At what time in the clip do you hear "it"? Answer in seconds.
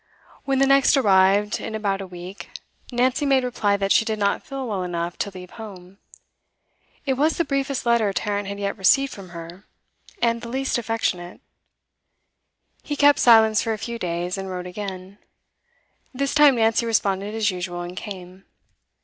7.05-7.13